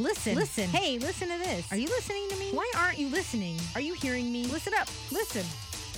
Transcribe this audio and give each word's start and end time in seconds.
Listen, 0.00 0.36
listen. 0.36 0.68
Hey, 0.68 0.98
listen 0.98 1.28
to 1.28 1.38
this. 1.38 1.72
Are 1.72 1.76
you 1.76 1.88
listening 1.88 2.28
to 2.28 2.36
me? 2.36 2.52
Why 2.52 2.70
aren't 2.76 2.98
you 2.98 3.08
listening? 3.08 3.58
Are 3.74 3.80
you 3.80 3.94
hearing 3.94 4.30
me? 4.30 4.46
Listen 4.46 4.72
up. 4.80 4.86
Listen. 5.10 5.44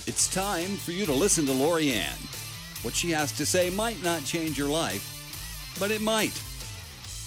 It's 0.07 0.27
time 0.33 0.75
for 0.77 0.91
you 0.91 1.05
to 1.05 1.13
listen 1.13 1.45
to 1.45 1.51
Lauriane. 1.51 2.83
What 2.83 2.95
she 2.95 3.11
has 3.11 3.31
to 3.33 3.45
say 3.45 3.69
might 3.69 4.03
not 4.03 4.25
change 4.25 4.57
your 4.57 4.69
life, 4.69 5.75
but 5.79 5.91
it 5.91 6.01
might. 6.01 6.41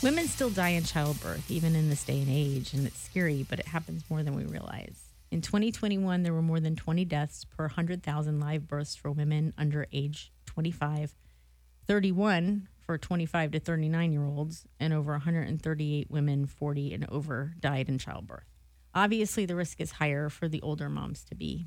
Women 0.03 0.27
still 0.27 0.50
die 0.50 0.71
in 0.71 0.82
childbirth, 0.82 1.49
even 1.49 1.77
in 1.77 1.91
this 1.91 2.03
day 2.03 2.21
and 2.21 2.29
age, 2.29 2.75
and 2.75 2.89
it's 2.89 3.00
scary, 3.00 3.46
but 3.49 3.61
it 3.61 3.68
happens 3.68 4.03
more 4.11 4.25
than 4.25 4.35
we 4.35 4.45
realize. 4.45 4.99
In 5.31 5.43
2021, 5.43 6.25
there 6.25 6.35
were 6.35 6.43
more 6.43 6.59
than 6.59 6.75
20 6.75 7.04
deaths 7.04 7.45
per 7.45 7.67
100,000 7.67 8.41
live 8.41 8.67
births 8.67 8.96
for 8.96 9.13
women 9.13 9.54
under 9.57 9.86
age 9.93 10.32
25, 10.46 11.14
31 11.86 12.67
for 12.85 12.98
25 12.98 13.53
to 13.53 13.61
39 13.61 14.13
year 14.13 14.25
olds, 14.25 14.67
and 14.79 14.93
over 14.93 15.13
138 15.13 16.11
women 16.11 16.46
40 16.46 16.95
and 16.95 17.09
over 17.11 17.54
died 17.59 17.89
in 17.89 17.99
childbirth. 17.99 18.45
Obviously, 18.95 19.46
the 19.46 19.57
risk 19.57 19.81
is 19.81 19.93
higher 19.93 20.29
for 20.29 20.49
the 20.49 20.63
older 20.63 20.89
moms 20.89 21.25
to 21.25 21.35
be. 21.35 21.67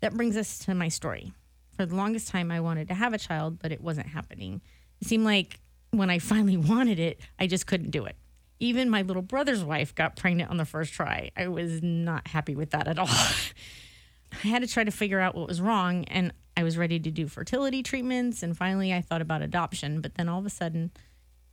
That 0.00 0.14
brings 0.14 0.36
us 0.36 0.58
to 0.60 0.74
my 0.74 0.88
story. 0.88 1.32
For 1.76 1.86
the 1.86 1.94
longest 1.94 2.28
time, 2.28 2.50
I 2.50 2.60
wanted 2.60 2.88
to 2.88 2.94
have 2.94 3.14
a 3.14 3.18
child, 3.18 3.58
but 3.58 3.72
it 3.72 3.80
wasn't 3.80 4.08
happening. 4.08 4.60
It 5.00 5.08
seemed 5.08 5.24
like 5.24 5.60
when 5.90 6.10
I 6.10 6.18
finally 6.20 6.56
wanted 6.56 6.98
it, 6.98 7.20
I 7.38 7.46
just 7.46 7.66
couldn't 7.66 7.90
do 7.90 8.04
it. 8.04 8.16
Even 8.60 8.90
my 8.90 9.02
little 9.02 9.22
brother's 9.22 9.64
wife 9.64 9.94
got 9.94 10.14
pregnant 10.16 10.50
on 10.50 10.56
the 10.56 10.64
first 10.64 10.92
try. 10.92 11.30
I 11.36 11.48
was 11.48 11.82
not 11.82 12.28
happy 12.28 12.54
with 12.54 12.70
that 12.70 12.86
at 12.86 12.98
all. 12.98 13.08
I 14.44 14.46
had 14.46 14.62
to 14.62 14.68
try 14.68 14.84
to 14.84 14.90
figure 14.90 15.18
out 15.18 15.34
what 15.34 15.48
was 15.48 15.60
wrong, 15.60 16.04
and 16.04 16.32
I 16.56 16.62
was 16.62 16.76
ready 16.76 17.00
to 17.00 17.10
do 17.10 17.28
fertility 17.28 17.82
treatments. 17.82 18.42
And 18.42 18.56
finally, 18.56 18.92
I 18.92 19.00
thought 19.00 19.22
about 19.22 19.42
adoption, 19.42 20.00
but 20.00 20.14
then 20.14 20.28
all 20.28 20.38
of 20.38 20.46
a 20.46 20.50
sudden, 20.50 20.90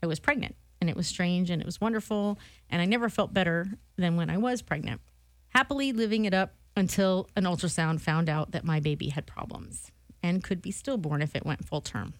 I 0.03 0.07
was 0.07 0.19
pregnant, 0.19 0.55
and 0.81 0.89
it 0.89 0.95
was 0.95 1.07
strange 1.07 1.49
and 1.49 1.61
it 1.61 1.65
was 1.65 1.81
wonderful. 1.81 2.39
And 2.69 2.81
I 2.81 2.85
never 2.85 3.09
felt 3.09 3.33
better 3.33 3.67
than 3.97 4.15
when 4.15 4.29
I 4.29 4.37
was 4.37 4.61
pregnant. 4.61 5.01
Happily 5.49 5.91
living 5.91 6.25
it 6.25 6.33
up 6.33 6.55
until 6.75 7.27
an 7.35 7.43
ultrasound 7.43 8.01
found 8.01 8.29
out 8.29 8.51
that 8.51 8.63
my 8.63 8.79
baby 8.79 9.09
had 9.09 9.25
problems 9.25 9.91
and 10.21 10.43
could 10.43 10.61
be 10.61 10.71
stillborn 10.71 11.21
if 11.21 11.35
it 11.35 11.45
went 11.45 11.65
full 11.65 11.81
term. 11.81 12.13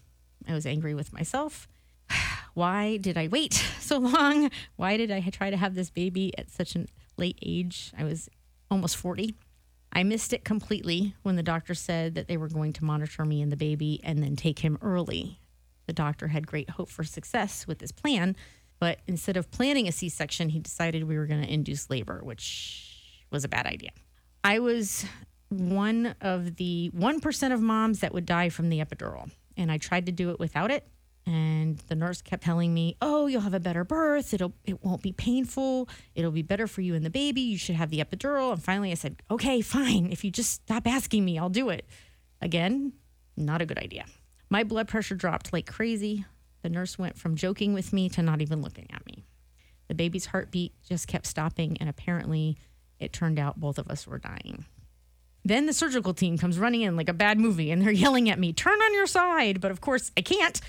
I 0.48 0.54
was 0.54 0.66
angry 0.66 0.94
with 0.94 1.12
myself. 1.12 1.68
Why 2.54 2.96
did 2.96 3.16
I 3.16 3.28
wait 3.28 3.54
so 3.80 3.98
long? 3.98 4.50
Why 4.76 4.96
did 4.96 5.10
I 5.10 5.20
try 5.30 5.50
to 5.50 5.56
have 5.56 5.74
this 5.74 5.90
baby 5.90 6.36
at 6.36 6.50
such 6.50 6.76
a 6.76 6.86
late 7.16 7.38
age? 7.42 7.92
I 7.96 8.04
was 8.04 8.28
almost 8.70 8.96
40. 8.96 9.34
I 9.92 10.02
missed 10.04 10.32
it 10.32 10.44
completely 10.44 11.14
when 11.22 11.36
the 11.36 11.42
doctor 11.42 11.74
said 11.74 12.14
that 12.14 12.28
they 12.28 12.36
were 12.36 12.48
going 12.48 12.72
to 12.74 12.84
monitor 12.84 13.24
me 13.24 13.42
and 13.42 13.50
the 13.50 13.56
baby 13.56 14.00
and 14.04 14.22
then 14.22 14.36
take 14.36 14.60
him 14.60 14.78
early. 14.80 15.40
The 15.86 15.92
doctor 15.92 16.28
had 16.28 16.46
great 16.46 16.70
hope 16.70 16.88
for 16.88 17.02
success 17.02 17.66
with 17.66 17.80
his 17.80 17.90
plan, 17.90 18.36
but 18.78 19.00
instead 19.06 19.36
of 19.36 19.50
planning 19.50 19.88
a 19.88 19.92
C 19.92 20.08
section, 20.08 20.50
he 20.50 20.60
decided 20.60 21.04
we 21.04 21.18
were 21.18 21.26
going 21.26 21.42
to 21.42 21.52
induce 21.52 21.90
labor, 21.90 22.20
which 22.22 23.24
was 23.30 23.44
a 23.44 23.48
bad 23.48 23.66
idea. 23.66 23.90
I 24.44 24.60
was 24.60 25.04
one 25.48 26.14
of 26.20 26.56
the 26.56 26.90
1% 26.96 27.52
of 27.52 27.60
moms 27.60 28.00
that 28.00 28.14
would 28.14 28.24
die 28.24 28.48
from 28.48 28.68
the 28.68 28.78
epidural, 28.78 29.30
and 29.56 29.70
I 29.70 29.78
tried 29.78 30.06
to 30.06 30.12
do 30.12 30.30
it 30.30 30.38
without 30.38 30.70
it. 30.70 30.86
And 31.26 31.78
the 31.88 31.94
nurse 31.94 32.22
kept 32.22 32.42
telling 32.42 32.72
me, 32.72 32.96
"Oh, 33.00 33.26
you'll 33.26 33.42
have 33.42 33.54
a 33.54 33.60
better 33.60 33.84
birth. 33.84 34.32
It'll 34.34 34.54
it 34.64 34.82
won't 34.82 35.02
be 35.02 35.12
painful. 35.12 35.88
It'll 36.14 36.30
be 36.30 36.42
better 36.42 36.66
for 36.66 36.80
you 36.80 36.94
and 36.94 37.04
the 37.04 37.10
baby. 37.10 37.42
You 37.42 37.58
should 37.58 37.76
have 37.76 37.90
the 37.90 38.02
epidural." 38.02 38.52
And 38.52 38.62
finally 38.62 38.90
I 38.90 38.94
said, 38.94 39.16
"Okay, 39.30 39.60
fine. 39.60 40.08
If 40.10 40.24
you 40.24 40.30
just 40.30 40.52
stop 40.52 40.86
asking 40.86 41.24
me, 41.24 41.38
I'll 41.38 41.50
do 41.50 41.68
it." 41.68 41.86
Again, 42.40 42.94
not 43.36 43.62
a 43.62 43.66
good 43.66 43.78
idea. 43.78 44.06
My 44.48 44.64
blood 44.64 44.88
pressure 44.88 45.14
dropped 45.14 45.52
like 45.52 45.66
crazy. 45.66 46.24
The 46.62 46.68
nurse 46.68 46.98
went 46.98 47.16
from 47.16 47.36
joking 47.36 47.72
with 47.72 47.92
me 47.92 48.08
to 48.10 48.22
not 48.22 48.42
even 48.42 48.62
looking 48.62 48.88
at 48.92 49.06
me. 49.06 49.24
The 49.88 49.94
baby's 49.94 50.26
heartbeat 50.26 50.72
just 50.88 51.08
kept 51.08 51.26
stopping 51.26 51.76
and 51.80 51.88
apparently 51.88 52.56
it 52.98 53.12
turned 53.12 53.38
out 53.38 53.60
both 53.60 53.78
of 53.78 53.88
us 53.88 54.06
were 54.06 54.18
dying. 54.18 54.64
Then 55.44 55.66
the 55.66 55.72
surgical 55.72 56.12
team 56.12 56.36
comes 56.36 56.58
running 56.58 56.82
in 56.82 56.96
like 56.96 57.08
a 57.08 57.14
bad 57.14 57.38
movie 57.38 57.70
and 57.70 57.80
they're 57.80 57.90
yelling 57.92 58.28
at 58.28 58.38
me, 58.38 58.52
turn 58.52 58.78
on 58.80 58.94
your 58.94 59.06
side. 59.06 59.60
But 59.60 59.70
of 59.70 59.80
course, 59.80 60.12
I 60.16 60.20
can't 60.20 60.60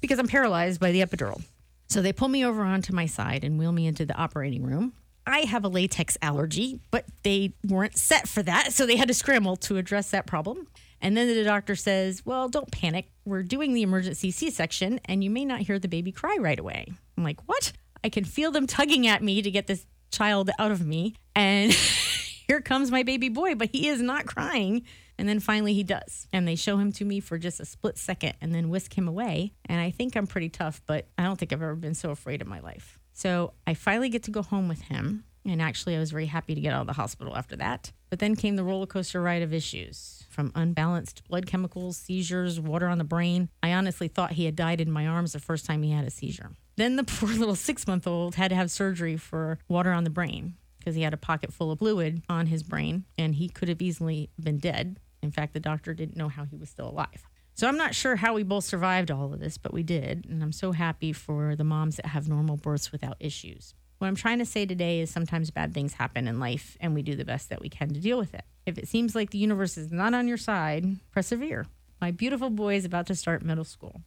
because 0.00 0.18
I'm 0.18 0.28
paralyzed 0.28 0.80
by 0.80 0.92
the 0.92 1.00
epidural. 1.00 1.42
So 1.88 2.02
they 2.02 2.12
pull 2.12 2.28
me 2.28 2.44
over 2.44 2.62
onto 2.62 2.94
my 2.94 3.06
side 3.06 3.42
and 3.44 3.58
wheel 3.58 3.72
me 3.72 3.86
into 3.86 4.06
the 4.06 4.14
operating 4.14 4.62
room. 4.62 4.92
I 5.26 5.40
have 5.40 5.64
a 5.64 5.68
latex 5.68 6.16
allergy, 6.22 6.80
but 6.90 7.04
they 7.22 7.52
weren't 7.66 7.96
set 7.96 8.28
for 8.28 8.42
that. 8.42 8.72
So 8.72 8.86
they 8.86 8.96
had 8.96 9.08
to 9.08 9.14
scramble 9.14 9.56
to 9.56 9.76
address 9.76 10.10
that 10.10 10.26
problem. 10.26 10.66
And 11.00 11.16
then 11.16 11.28
the 11.28 11.44
doctor 11.44 11.76
says, 11.76 12.24
Well, 12.24 12.48
don't 12.48 12.70
panic. 12.70 13.10
We're 13.24 13.42
doing 13.42 13.74
the 13.74 13.82
emergency 13.82 14.30
C 14.30 14.50
section 14.50 15.00
and 15.04 15.24
you 15.24 15.30
may 15.30 15.44
not 15.44 15.60
hear 15.60 15.78
the 15.78 15.88
baby 15.88 16.12
cry 16.12 16.36
right 16.40 16.58
away. 16.58 16.92
I'm 17.16 17.24
like, 17.24 17.40
What? 17.48 17.72
I 18.02 18.08
can 18.08 18.24
feel 18.24 18.50
them 18.50 18.66
tugging 18.66 19.06
at 19.06 19.22
me 19.22 19.42
to 19.42 19.50
get 19.50 19.66
this 19.66 19.86
child 20.10 20.50
out 20.58 20.70
of 20.70 20.84
me. 20.86 21.14
And 21.34 21.72
here 22.48 22.60
comes 22.60 22.90
my 22.90 23.02
baby 23.02 23.28
boy, 23.28 23.54
but 23.54 23.70
he 23.70 23.88
is 23.88 24.00
not 24.00 24.26
crying. 24.26 24.82
And 25.20 25.28
then 25.28 25.38
finally 25.38 25.74
he 25.74 25.84
does. 25.84 26.26
And 26.32 26.48
they 26.48 26.56
show 26.56 26.78
him 26.78 26.92
to 26.92 27.04
me 27.04 27.20
for 27.20 27.36
just 27.36 27.60
a 27.60 27.66
split 27.66 27.98
second 27.98 28.32
and 28.40 28.54
then 28.54 28.70
whisk 28.70 28.96
him 28.96 29.06
away. 29.06 29.52
And 29.66 29.78
I 29.78 29.90
think 29.90 30.16
I'm 30.16 30.26
pretty 30.26 30.48
tough, 30.48 30.80
but 30.86 31.08
I 31.18 31.24
don't 31.24 31.38
think 31.38 31.52
I've 31.52 31.60
ever 31.60 31.74
been 31.74 31.94
so 31.94 32.10
afraid 32.10 32.40
in 32.40 32.48
my 32.48 32.60
life. 32.60 32.98
So 33.12 33.52
I 33.66 33.74
finally 33.74 34.08
get 34.08 34.22
to 34.24 34.30
go 34.30 34.40
home 34.40 34.66
with 34.66 34.80
him. 34.80 35.24
And 35.44 35.60
actually, 35.60 35.94
I 35.94 35.98
was 35.98 36.10
very 36.10 36.24
happy 36.24 36.54
to 36.54 36.60
get 36.60 36.72
out 36.72 36.80
of 36.80 36.86
the 36.86 36.94
hospital 36.94 37.36
after 37.36 37.54
that. 37.56 37.92
But 38.08 38.18
then 38.18 38.34
came 38.34 38.56
the 38.56 38.64
roller 38.64 38.86
coaster 38.86 39.20
ride 39.20 39.42
of 39.42 39.52
issues 39.52 40.24
from 40.30 40.52
unbalanced 40.54 41.28
blood 41.28 41.46
chemicals, 41.46 41.98
seizures, 41.98 42.58
water 42.58 42.88
on 42.88 42.96
the 42.96 43.04
brain. 43.04 43.50
I 43.62 43.74
honestly 43.74 44.08
thought 44.08 44.32
he 44.32 44.46
had 44.46 44.56
died 44.56 44.80
in 44.80 44.90
my 44.90 45.06
arms 45.06 45.34
the 45.34 45.38
first 45.38 45.66
time 45.66 45.82
he 45.82 45.90
had 45.90 46.06
a 46.06 46.10
seizure. 46.10 46.52
Then 46.76 46.96
the 46.96 47.04
poor 47.18 47.28
little 47.28 47.56
six 47.56 47.86
month 47.86 48.06
old 48.06 48.36
had 48.36 48.48
to 48.48 48.54
have 48.54 48.70
surgery 48.70 49.18
for 49.18 49.58
water 49.68 49.92
on 49.92 50.04
the 50.04 50.10
brain 50.10 50.54
because 50.78 50.94
he 50.94 51.02
had 51.02 51.12
a 51.12 51.18
pocket 51.18 51.52
full 51.52 51.70
of 51.70 51.78
fluid 51.78 52.22
on 52.30 52.46
his 52.46 52.62
brain 52.62 53.04
and 53.18 53.34
he 53.34 53.50
could 53.50 53.68
have 53.68 53.82
easily 53.82 54.30
been 54.42 54.56
dead. 54.58 54.98
In 55.22 55.30
fact, 55.30 55.52
the 55.52 55.60
doctor 55.60 55.94
didn't 55.94 56.16
know 56.16 56.28
how 56.28 56.44
he 56.44 56.56
was 56.56 56.70
still 56.70 56.88
alive. 56.88 57.28
So 57.54 57.68
I'm 57.68 57.76
not 57.76 57.94
sure 57.94 58.16
how 58.16 58.34
we 58.34 58.42
both 58.42 58.64
survived 58.64 59.10
all 59.10 59.32
of 59.32 59.40
this, 59.40 59.58
but 59.58 59.74
we 59.74 59.82
did. 59.82 60.26
And 60.28 60.42
I'm 60.42 60.52
so 60.52 60.72
happy 60.72 61.12
for 61.12 61.56
the 61.56 61.64
moms 61.64 61.96
that 61.96 62.06
have 62.06 62.28
normal 62.28 62.56
births 62.56 62.90
without 62.90 63.16
issues. 63.20 63.74
What 63.98 64.08
I'm 64.08 64.16
trying 64.16 64.38
to 64.38 64.46
say 64.46 64.64
today 64.64 65.00
is 65.00 65.10
sometimes 65.10 65.50
bad 65.50 65.74
things 65.74 65.92
happen 65.92 66.26
in 66.26 66.40
life 66.40 66.78
and 66.80 66.94
we 66.94 67.02
do 67.02 67.14
the 67.14 67.24
best 67.24 67.50
that 67.50 67.60
we 67.60 67.68
can 67.68 67.92
to 67.92 68.00
deal 68.00 68.16
with 68.16 68.32
it. 68.32 68.44
If 68.64 68.78
it 68.78 68.88
seems 68.88 69.14
like 69.14 69.28
the 69.28 69.36
universe 69.36 69.76
is 69.76 69.92
not 69.92 70.14
on 70.14 70.26
your 70.26 70.38
side, 70.38 70.86
persevere. 71.12 71.66
My 72.00 72.10
beautiful 72.10 72.48
boy 72.48 72.76
is 72.76 72.86
about 72.86 73.06
to 73.08 73.14
start 73.14 73.42
middle 73.42 73.64
school, 73.64 74.00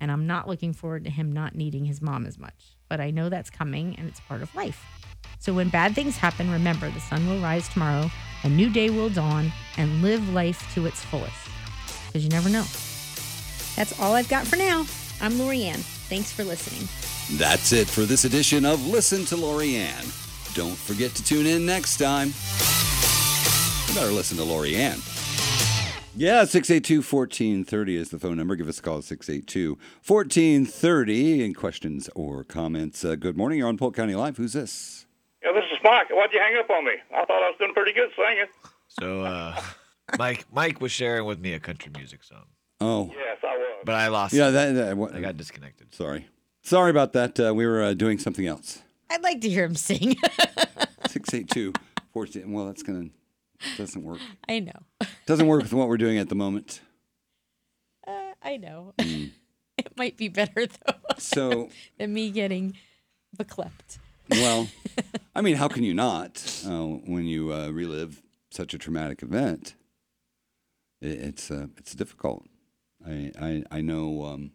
and 0.00 0.10
I'm 0.10 0.26
not 0.26 0.48
looking 0.48 0.72
forward 0.72 1.04
to 1.04 1.10
him 1.10 1.30
not 1.30 1.54
needing 1.54 1.84
his 1.84 2.02
mom 2.02 2.26
as 2.26 2.38
much. 2.38 2.76
But 2.88 3.00
I 3.00 3.12
know 3.12 3.28
that's 3.28 3.50
coming 3.50 3.94
and 3.96 4.08
it's 4.08 4.18
part 4.18 4.42
of 4.42 4.52
life. 4.56 4.84
So 5.38 5.54
when 5.54 5.68
bad 5.68 5.94
things 5.94 6.16
happen, 6.16 6.50
remember 6.50 6.90
the 6.90 6.98
sun 6.98 7.28
will 7.28 7.38
rise 7.38 7.68
tomorrow, 7.68 8.10
a 8.42 8.48
new 8.48 8.70
day 8.70 8.90
will 8.90 9.10
dawn, 9.10 9.52
and 9.76 10.02
live 10.02 10.28
life 10.32 10.72
to 10.74 10.86
its 10.86 11.00
fullest. 11.04 11.36
Because 12.06 12.24
you 12.24 12.30
never 12.30 12.48
know. 12.48 12.64
That's 13.76 13.98
all 14.00 14.14
I've 14.14 14.28
got 14.28 14.46
for 14.46 14.56
now. 14.56 14.86
I'm 15.20 15.32
Lauriane. 15.32 15.82
Thanks 16.08 16.32
for 16.32 16.44
listening. 16.44 16.88
That's 17.38 17.72
it 17.72 17.88
for 17.88 18.02
this 18.02 18.24
edition 18.24 18.64
of 18.64 18.86
Listen 18.86 19.24
to 19.26 19.36
Lauriane. 19.36 20.16
Don't 20.54 20.76
forget 20.76 21.12
to 21.12 21.24
tune 21.24 21.46
in 21.46 21.64
next 21.64 21.98
time. 21.98 22.28
You 23.88 23.94
better 23.94 24.12
listen 24.12 24.36
to 24.38 24.42
Lauriane. 24.42 24.98
Yeah, 26.16 26.44
682 26.44 26.96
1430 26.96 27.96
is 27.96 28.10
the 28.10 28.18
phone 28.18 28.36
number. 28.36 28.56
Give 28.56 28.68
us 28.68 28.80
a 28.80 28.82
call 28.82 29.00
682 29.00 29.78
1430. 30.04 31.44
Any 31.44 31.52
questions 31.52 32.10
or 32.16 32.42
comments? 32.42 33.04
Uh, 33.04 33.14
good 33.14 33.36
morning. 33.36 33.58
You're 33.58 33.68
on 33.68 33.78
Polk 33.78 33.94
County 33.94 34.16
Live. 34.16 34.36
Who's 34.36 34.54
this? 34.54 34.99
Yeah, 35.90 35.96
Mike. 35.98 36.10
Why'd 36.10 36.32
you 36.32 36.40
hang 36.40 36.56
up 36.58 36.70
on 36.70 36.84
me? 36.84 36.92
I 37.12 37.24
thought 37.24 37.42
I 37.42 37.48
was 37.50 37.56
doing 37.58 37.74
pretty 37.74 37.92
good 37.92 38.10
singing. 38.16 38.46
So, 38.88 39.22
uh, 39.22 39.60
Mike, 40.18 40.44
Mike 40.52 40.80
was 40.80 40.92
sharing 40.92 41.24
with 41.24 41.40
me 41.40 41.52
a 41.54 41.60
country 41.60 41.92
music 41.96 42.24
song, 42.24 42.44
Oh, 42.80 43.06
Yes, 43.16 43.38
I 43.42 43.56
was. 43.56 43.82
but 43.84 43.94
I 43.94 44.08
lost. 44.08 44.34
yeah, 44.34 44.48
it. 44.48 44.52
that, 44.52 44.72
that 44.72 44.96
what, 44.96 45.14
I 45.14 45.20
got 45.20 45.36
disconnected. 45.36 45.94
sorry. 45.94 46.26
Sorry 46.62 46.90
about 46.90 47.12
that. 47.14 47.40
Uh, 47.40 47.54
we 47.54 47.66
were 47.66 47.82
uh, 47.82 47.94
doing 47.94 48.18
something 48.18 48.46
else. 48.46 48.82
I'd 49.10 49.22
like 49.22 49.40
to 49.42 49.48
hear 49.48 49.64
him 49.64 49.74
sing. 49.74 50.16
682 51.08 51.72
14. 52.12 52.52
Well, 52.52 52.66
that's 52.66 52.82
going 52.82 53.10
to, 53.60 53.76
doesn't 53.76 54.02
work. 54.04 54.18
I 54.48 54.58
know. 54.60 54.72
Doesn't 55.26 55.46
work 55.46 55.62
with 55.62 55.72
what 55.72 55.88
we're 55.88 55.96
doing 55.96 56.18
at 56.18 56.28
the 56.28 56.34
moment. 56.34 56.80
Uh, 58.06 58.32
I 58.42 58.56
know. 58.56 58.94
it 58.98 59.96
might 59.96 60.16
be 60.16 60.28
better, 60.28 60.66
though, 60.66 60.94
So, 61.18 61.68
than 61.98 62.12
me 62.12 62.30
getting 62.30 62.76
beklept. 63.36 63.98
well, 64.30 64.66
I 65.34 65.42
mean, 65.42 65.56
how 65.56 65.68
can 65.68 65.84
you 65.84 65.94
not 65.94 66.62
uh, 66.66 66.84
when 66.84 67.26
you 67.26 67.52
uh, 67.52 67.68
relive 67.70 68.22
such 68.50 68.74
a 68.74 68.78
traumatic 68.78 69.22
event? 69.22 69.74
It, 71.00 71.20
it's 71.20 71.50
uh, 71.50 71.66
it's 71.76 71.94
difficult. 71.94 72.46
I 73.06 73.30
I, 73.40 73.62
I 73.70 73.80
know. 73.80 74.24
Um, 74.24 74.52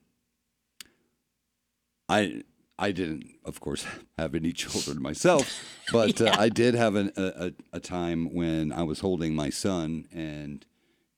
I 2.10 2.44
I 2.78 2.92
didn't, 2.92 3.26
of 3.46 3.60
course, 3.60 3.86
have 4.18 4.36
any 4.36 4.52
children 4.52 5.02
myself, 5.02 5.60
but 5.92 6.20
uh, 6.22 6.36
I 6.38 6.50
did 6.50 6.76
have 6.76 6.96
an, 6.96 7.12
a, 7.16 7.24
a 7.48 7.52
a 7.78 7.80
time 7.80 8.34
when 8.34 8.72
I 8.72 8.84
was 8.84 9.00
holding 9.00 9.34
my 9.36 9.50
son, 9.50 10.08
and 10.12 10.66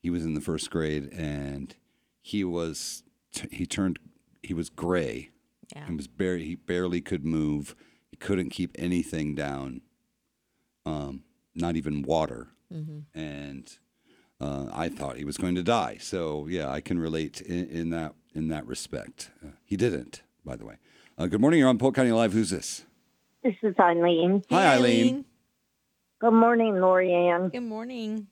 he 0.00 0.10
was 0.10 0.24
in 0.24 0.34
the 0.34 0.40
first 0.40 0.70
grade, 0.70 1.12
and 1.12 1.74
he 2.22 2.44
was 2.44 3.02
t- 3.34 3.48
he 3.50 3.66
turned 3.66 3.98
he 4.42 4.54
was 4.54 4.70
gray. 4.70 5.30
Yeah. 5.74 5.86
He 5.88 5.94
was 5.94 6.06
barely 6.06 6.44
he 6.44 6.54
barely 6.54 7.00
could 7.00 7.24
move. 7.24 7.74
He 8.20 8.24
couldn't 8.26 8.50
keep 8.50 8.72
anything 8.76 9.36
down, 9.36 9.80
um, 10.84 11.22
not 11.54 11.76
even 11.76 12.02
water. 12.02 12.48
And 13.14 13.72
uh, 14.40 14.66
I 14.72 14.88
thought 14.88 15.16
he 15.16 15.24
was 15.24 15.36
going 15.38 15.54
to 15.54 15.62
die. 15.62 15.98
So 16.00 16.46
yeah, 16.48 16.68
I 16.68 16.80
can 16.80 16.98
relate 16.98 17.40
in, 17.40 17.68
in 17.68 17.90
that 17.90 18.14
in 18.34 18.48
that 18.48 18.66
respect. 18.66 19.30
Uh, 19.44 19.50
he 19.64 19.76
didn't, 19.76 20.22
by 20.44 20.56
the 20.56 20.66
way. 20.66 20.76
Uh, 21.16 21.26
good 21.26 21.40
morning. 21.40 21.60
You're 21.60 21.68
on 21.68 21.78
Polk 21.78 21.94
County 21.94 22.12
Live. 22.12 22.32
Who's 22.32 22.50
this? 22.50 22.84
This 23.42 23.54
is 23.62 23.74
Eileen. 23.78 24.42
Hi, 24.50 24.74
Eileen. 24.74 25.24
Good 26.20 26.32
morning, 26.34 26.74
Lauriane. 26.74 27.50
Good 27.52 27.60
morning. 27.62 28.26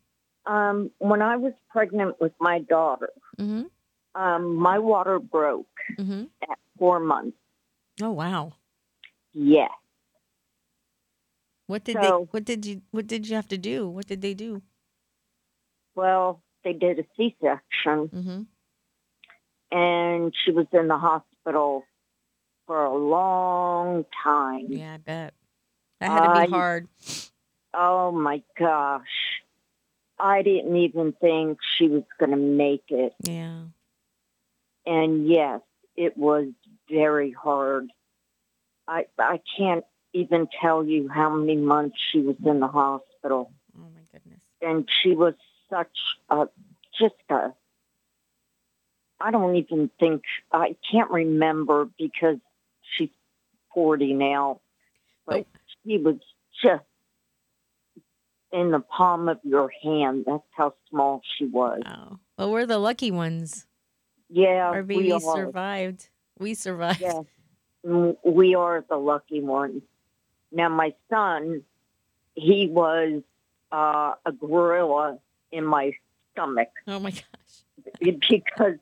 Um, 0.47 0.91
when 0.99 1.23
I 1.23 1.37
was 1.37 1.53
pregnant 1.71 2.17
with 2.21 2.33
my 2.41 2.59
daughter, 2.59 3.11
Mm-hmm. 3.39 4.21
um, 4.21 4.57
my 4.57 4.79
water 4.81 5.19
broke 5.21 5.67
Mm-hmm. 5.99 6.25
at 6.51 6.59
four 6.79 6.99
months. 7.01 7.37
Oh 8.03 8.11
wow. 8.11 8.53
Yes. 9.39 9.71
What 11.67 11.85
did 11.85 11.97
So- 11.97 12.01
they? 12.03 12.11
What 12.31 12.45
did 12.45 12.65
you? 12.65 12.81
What 12.91 13.07
did 13.07 13.29
you 13.29 13.37
have 13.37 13.49
to 13.49 13.59
do? 13.59 13.87
What 13.89 14.07
did 14.07 14.23
they 14.23 14.33
do? 14.35 14.63
Well, 15.95 16.43
they 16.65 16.73
did 16.73 16.99
a 16.99 17.05
C-section, 17.17 18.09
Mm-hmm. 18.09 18.43
and 19.77 20.35
she 20.45 20.53
was 20.53 20.67
in 20.73 20.89
the 20.89 20.99
hospital 20.99 21.85
for 22.67 22.85
a 22.85 22.95
long 22.97 24.05
time. 24.23 24.67
Yeah, 24.69 24.95
I 24.95 24.97
bet 24.99 25.35
that 26.01 26.11
had 26.11 26.21
to 26.21 26.31
I- 26.41 26.47
be 26.47 26.53
hard. 26.53 26.89
Oh 27.75 28.11
my 28.11 28.43
gosh. 28.59 29.43
I 30.19 30.41
didn't 30.43 30.77
even 30.77 31.13
think 31.13 31.59
she 31.77 31.89
was 31.89 32.05
going 32.19 32.31
to 32.31 32.39
make 32.39 32.85
it. 32.89 33.15
Yeah. 33.23 33.65
And 34.87 35.29
yes, 35.29 35.61
it 35.95 36.17
was 36.17 36.47
very 36.91 37.33
hard. 37.33 37.91
I 38.89 39.07
I 39.19 39.41
can't 39.59 39.85
even 40.13 40.49
tell 40.61 40.85
you 40.85 41.09
how 41.09 41.31
many 41.35 41.57
months 41.57 41.97
she 42.11 42.21
was 42.21 42.37
in 42.45 42.61
the 42.61 42.69
hospital, 42.69 43.53
Oh 43.77 43.83
my 43.95 44.01
goodness. 44.13 44.41
and 44.63 44.89
she 45.03 45.15
was 45.15 45.35
such 45.71 45.97
a 46.31 46.47
just 46.99 47.15
a. 47.31 47.53
I 49.21 49.31
don't 49.31 49.57
even 49.57 49.91
think 49.99 50.23
I 50.53 50.77
can't 50.91 51.11
remember 51.11 51.89
because 51.99 52.37
she's 52.97 53.11
forty 53.75 54.13
now, 54.13 54.61
but 55.27 55.41
Oh. 55.41 55.47
she 55.85 55.99
was 55.99 56.17
just 56.63 56.85
in 58.53 58.71
the 58.71 58.81
palm 58.81 59.29
of 59.29 59.39
your 59.43 59.71
hand. 59.83 60.25
That's 60.27 60.43
how 60.57 60.75
small 60.91 61.23
she 61.37 61.47
was. 61.47 61.83
Wow. 61.85 62.21
Well, 62.39 62.53
we're 62.53 62.67
the 62.67 62.79
lucky 62.79 63.11
ones. 63.11 63.67
Yeah, 64.29 64.71
Our 64.71 64.83
baby 64.83 65.19
survived. 65.21 66.09
We 66.39 66.55
survived. 66.55 67.01
Yes, 67.01 67.25
we 68.25 68.55
are 68.55 68.85
the 68.89 68.97
lucky 68.97 69.41
ones. 69.41 69.83
Now, 70.53 70.69
my 70.69 70.95
son, 71.11 71.63
he 72.35 72.69
was 72.71 73.23
uh, 73.73 74.15
a 74.25 74.33
gorilla 74.33 75.19
in 75.53 75.65
my 75.65 75.93
stomach 76.33 76.69
Oh 76.87 76.99
my 77.01 77.11
gosh. 77.11 77.23
because 78.29 78.77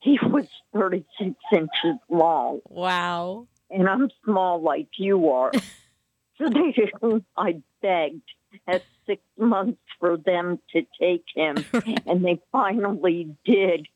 he 0.00 0.18
was 0.22 0.46
36 0.74 1.34
inches 1.52 1.98
long, 2.08 2.60
Wow. 2.68 3.46
and 3.70 3.88
I'm 3.88 4.10
small 4.24 4.60
like 4.60 4.88
you 4.98 5.30
are. 5.30 5.52
so 6.38 6.48
they, 6.48 6.74
I 7.36 7.62
begged 7.80 8.22
at 8.66 8.84
six 9.06 9.22
months 9.38 9.80
for 9.98 10.16
them 10.16 10.58
to 10.72 10.82
take 11.00 11.24
him, 11.34 11.64
and 12.06 12.24
they 12.24 12.40
finally 12.52 13.34
did. 13.44 13.86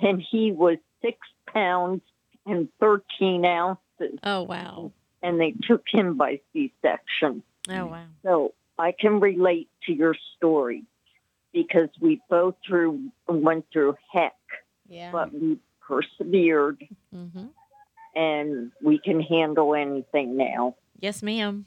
And 0.00 0.22
he 0.30 0.52
was 0.52 0.78
six 1.02 1.18
pounds 1.52 2.02
and 2.46 2.68
13 2.80 3.44
ounces. 3.44 4.18
Oh 4.22 4.42
wow. 4.42 4.92
and 5.22 5.40
they 5.40 5.54
took 5.66 5.84
him 5.90 6.16
by 6.16 6.40
C-section. 6.52 7.42
Oh 7.68 7.86
wow. 7.86 8.04
So 8.22 8.54
I 8.78 8.92
can 8.98 9.20
relate 9.20 9.68
to 9.86 9.92
your 9.92 10.16
story 10.36 10.84
because 11.52 11.88
we 12.00 12.20
both 12.28 12.56
through 12.66 13.10
went 13.28 13.66
through 13.72 13.96
heck, 14.12 14.34
Yeah. 14.88 15.12
but 15.12 15.32
we 15.32 15.58
persevered 15.80 16.84
mm-hmm. 17.14 17.46
and 18.14 18.72
we 18.82 18.98
can 18.98 19.20
handle 19.20 19.74
anything 19.74 20.36
now. 20.36 20.74
Yes, 21.00 21.22
ma'am. 21.22 21.66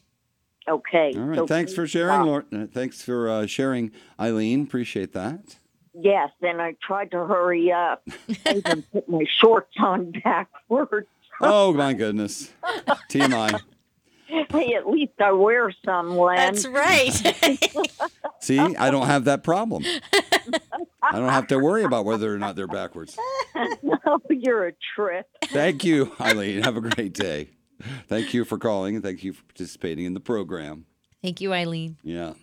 Okay. 0.68 1.14
All 1.16 1.22
right. 1.22 1.38
so 1.38 1.48
thanks 1.48 1.74
for 1.74 1.88
sharing, 1.88 2.16
stop. 2.16 2.26
Lord. 2.26 2.46
Uh, 2.54 2.68
thanks 2.68 3.02
for 3.02 3.30
uh, 3.30 3.46
sharing, 3.48 3.92
Eileen. 4.20 4.64
Appreciate 4.64 5.14
that. 5.14 5.56
Yes, 6.00 6.30
and 6.42 6.62
I 6.62 6.76
tried 6.82 7.12
to 7.12 7.26
hurry 7.26 7.72
up. 7.72 8.04
I 8.46 8.62
even 8.66 8.84
put 8.84 9.10
my 9.10 9.26
shorts 9.40 9.74
on 9.80 10.12
backwards. 10.12 11.08
Oh 11.42 11.74
my 11.74 11.94
goodness. 11.94 12.52
TMI. 13.10 13.60
Hey, 14.28 14.74
at 14.76 14.88
least 14.88 15.14
I 15.20 15.32
wear 15.32 15.74
some, 15.86 16.18
Len. 16.18 16.36
That's 16.36 16.68
right. 16.68 17.12
See, 18.42 18.60
I 18.60 18.92
don't 18.92 19.06
have 19.08 19.24
that 19.26 19.44
problem. 19.44 19.84
I 21.02 21.14
don't 21.14 21.30
have 21.30 21.48
to 21.48 21.60
worry 21.60 21.84
about 21.84 22.04
whether 22.06 22.34
or 22.34 22.38
not 22.38 22.56
they're 22.56 22.68
backwards. 22.68 23.18
oh, 23.56 24.20
you're 24.30 24.68
a 24.68 24.74
trip. 24.96 25.28
Thank 25.46 25.86
you, 25.86 26.12
Eileen. 26.20 26.64
Have 26.64 26.76
a 26.76 26.82
great 26.82 27.14
day. 27.14 27.50
Thank 28.08 28.34
you 28.34 28.44
for 28.44 28.58
calling 28.58 28.96
and 28.96 29.04
thank 29.04 29.24
you 29.24 29.34
for 29.34 29.44
participating 29.46 30.06
in 30.06 30.14
the 30.14 30.20
program. 30.20 30.86
Thank 31.22 31.40
you, 31.42 31.54
Eileen. 31.54 31.98
Yeah. 32.04 32.34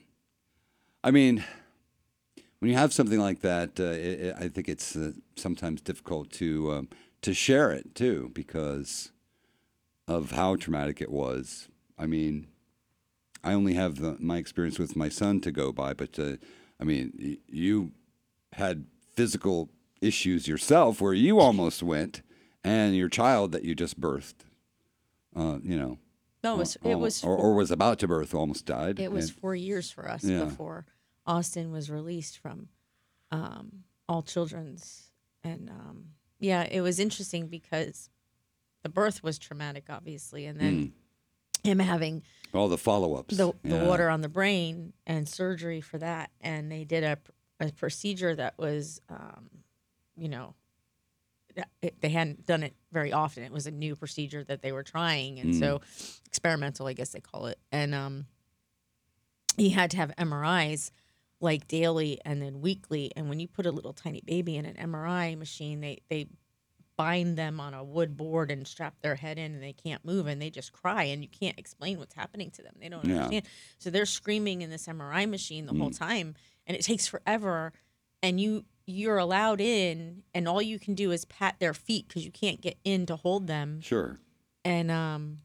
I 1.02 1.10
mean, 1.10 1.44
when 2.64 2.70
you 2.70 2.78
have 2.78 2.94
something 2.94 3.20
like 3.20 3.40
that, 3.40 3.78
uh, 3.78 3.82
it, 3.82 4.20
it- 4.20 4.36
I 4.40 4.48
think 4.48 4.70
it's 4.70 4.96
uh, 4.96 5.12
sometimes 5.36 5.82
difficult 5.82 6.30
to 6.40 6.72
um, 6.72 6.88
to 7.20 7.34
share 7.34 7.70
it 7.72 7.94
too 7.94 8.30
because 8.32 9.12
of 10.08 10.30
how 10.30 10.56
traumatic 10.56 11.02
it 11.02 11.10
was. 11.10 11.68
I 11.98 12.06
mean, 12.06 12.46
I 13.42 13.52
only 13.52 13.74
have 13.74 13.96
the, 13.96 14.16
my 14.18 14.38
experience 14.38 14.78
with 14.78 14.96
my 14.96 15.10
son 15.10 15.40
to 15.42 15.52
go 15.52 15.72
by, 15.72 15.92
but 15.92 16.18
uh, 16.18 16.36
I 16.80 16.84
mean, 16.84 17.12
y- 17.20 17.36
you 17.48 17.92
had 18.54 18.86
physical 19.14 19.68
issues 20.00 20.48
yourself 20.48 21.02
where 21.02 21.12
you 21.12 21.40
almost 21.40 21.82
went, 21.82 22.22
and 22.64 22.96
your 22.96 23.10
child 23.10 23.52
that 23.52 23.64
you 23.64 23.74
just 23.74 24.00
birthed, 24.00 24.40
uh, 25.36 25.58
you 25.62 25.76
know, 25.78 25.98
No, 26.42 26.54
it 26.54 26.58
was 26.58 26.76
it 26.82 26.94
was 26.94 27.22
or, 27.24 27.36
or 27.36 27.54
was 27.54 27.70
about 27.70 27.98
to 27.98 28.08
birth, 28.08 28.32
almost 28.34 28.64
died. 28.64 28.98
it 28.98 29.12
was 29.12 29.28
and- 29.28 29.38
four 29.38 29.54
years 29.54 29.90
for 29.90 30.08
us 30.10 30.24
Yeah. 30.24 30.44
before 30.46 30.86
Austin 31.26 31.70
was 31.72 31.90
released 31.90 32.38
from 32.38 32.68
um, 33.30 33.84
all 34.08 34.22
children's, 34.22 35.10
and 35.42 35.70
um, 35.70 36.04
yeah, 36.38 36.64
it 36.70 36.80
was 36.80 36.98
interesting 37.00 37.46
because 37.48 38.10
the 38.82 38.88
birth 38.88 39.22
was 39.22 39.38
traumatic, 39.38 39.84
obviously, 39.88 40.46
and 40.46 40.60
then 40.60 40.92
him 41.64 41.78
having 41.78 42.22
all 42.52 42.68
the 42.68 42.78
follow-ups. 42.78 43.36
the, 43.36 43.52
the 43.64 43.84
water 43.84 44.08
on 44.08 44.20
the 44.20 44.28
brain 44.28 44.92
and 45.06 45.28
surgery 45.28 45.80
for 45.80 45.98
that. 45.98 46.30
And 46.40 46.70
they 46.70 46.84
did 46.84 47.02
a, 47.02 47.18
a 47.58 47.72
procedure 47.72 48.34
that 48.36 48.54
was 48.58 49.00
um, 49.08 49.48
you 50.16 50.28
know 50.28 50.54
it, 51.82 52.00
they 52.00 52.08
hadn't 52.10 52.46
done 52.46 52.62
it 52.62 52.74
very 52.92 53.12
often. 53.12 53.42
It 53.42 53.52
was 53.52 53.66
a 53.66 53.70
new 53.70 53.96
procedure 53.96 54.44
that 54.44 54.60
they 54.60 54.72
were 54.72 54.82
trying 54.82 55.38
and 55.38 55.54
so 55.54 55.80
experimental 56.26 56.86
i 56.86 56.92
guess 56.92 57.10
they 57.10 57.20
call 57.20 57.46
it. 57.46 57.58
And 57.72 57.94
um, 57.94 58.26
he 59.56 59.70
had 59.70 59.90
to 59.92 59.96
have 59.96 60.12
mris 60.18 60.90
like 61.44 61.68
daily 61.68 62.18
and 62.24 62.40
then 62.42 62.60
weekly 62.60 63.12
and 63.14 63.28
when 63.28 63.38
you 63.38 63.46
put 63.46 63.66
a 63.66 63.70
little 63.70 63.92
tiny 63.92 64.20
baby 64.24 64.56
in 64.56 64.64
an 64.64 64.74
mri 64.90 65.36
machine 65.38 65.80
they 65.80 65.98
they 66.08 66.26
bind 66.96 67.36
them 67.36 67.58
on 67.60 67.74
a 67.74 67.82
wood 67.82 68.16
board 68.16 68.50
and 68.52 68.66
strap 68.68 68.94
their 69.02 69.16
head 69.16 69.36
in 69.36 69.52
and 69.54 69.62
they 69.62 69.72
can't 69.72 70.04
move 70.04 70.26
and 70.28 70.40
they 70.40 70.48
just 70.48 70.72
cry 70.72 71.02
and 71.04 71.22
you 71.22 71.28
can't 71.28 71.58
explain 71.58 71.98
what's 71.98 72.14
happening 72.14 72.52
to 72.52 72.62
them. 72.62 72.72
They 72.80 72.88
don't 72.88 73.04
Yeah. 73.04 73.14
understand. 73.16 73.46
So 73.78 73.90
they're 73.90 74.06
screaming 74.06 74.62
in 74.62 74.70
this 74.70 74.86
MRI 74.86 75.28
machine 75.28 75.66
the 75.66 75.72
whole 75.74 75.90
time 75.90 76.36
and 76.68 76.76
it 76.76 76.82
takes 76.84 77.08
forever 77.08 77.72
and 78.22 78.40
you 78.40 78.64
you're 78.86 79.18
allowed 79.18 79.60
in 79.60 80.22
and 80.34 80.46
all 80.46 80.62
you 80.62 80.78
can 80.78 80.94
do 80.94 81.10
is 81.10 81.24
pat 81.24 81.56
their 81.58 81.74
feet 81.74 82.08
cuz 82.08 82.24
you 82.24 82.30
can't 82.30 82.60
get 82.60 82.76
in 82.84 83.06
to 83.06 83.16
hold 83.16 83.48
them 83.48 83.80
Sure. 83.80 84.20
and 84.64 84.88
um 84.90 85.40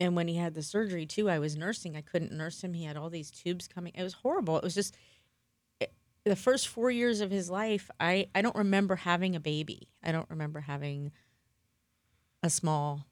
and 0.00 0.16
when 0.16 0.26
he 0.26 0.34
had 0.36 0.54
the 0.54 0.62
surgery 0.62 1.04
too 1.06 1.28
i 1.30 1.38
was 1.38 1.54
nursing 1.54 1.94
i 1.96 2.00
couldn't 2.00 2.32
nurse 2.32 2.64
him 2.64 2.72
he 2.74 2.84
had 2.84 2.96
all 2.96 3.10
these 3.10 3.30
tubes 3.30 3.68
coming 3.68 3.92
it 3.94 4.02
was 4.02 4.14
horrible 4.14 4.56
it 4.56 4.64
was 4.64 4.74
just 4.74 4.96
the 6.28 6.36
first 6.36 6.68
four 6.68 6.90
years 6.90 7.20
of 7.20 7.30
his 7.30 7.48
life 7.50 7.90
i 8.00 8.28
i 8.34 8.40
don't 8.42 8.56
remember 8.56 8.96
having 8.96 9.34
a 9.36 9.40
baby. 9.40 9.88
I 10.02 10.12
don't 10.12 10.28
remember 10.30 10.60
having 10.60 11.10
a 12.42 12.50
small 12.50 13.06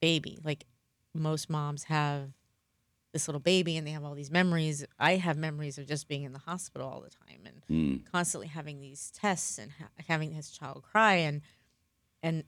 baby. 0.00 0.38
Like 0.44 0.66
most 1.14 1.48
moms 1.48 1.84
have 1.84 2.30
this 3.12 3.28
little 3.28 3.40
baby 3.40 3.76
and 3.76 3.86
they 3.86 3.90
have 3.92 4.04
all 4.04 4.14
these 4.14 4.30
memories. 4.30 4.84
I 4.98 5.16
have 5.16 5.36
memories 5.36 5.78
of 5.78 5.86
just 5.86 6.08
being 6.08 6.22
in 6.22 6.32
the 6.32 6.38
hospital 6.40 6.88
all 6.88 7.00
the 7.00 7.10
time 7.10 7.40
and 7.46 7.62
Mm. 7.70 8.10
constantly 8.10 8.48
having 8.48 8.80
these 8.80 9.10
tests 9.10 9.58
and 9.58 9.72
ha- 9.72 9.90
having 10.08 10.32
his 10.32 10.50
child 10.50 10.82
cry 10.82 11.14
and 11.14 11.42
and 12.22 12.44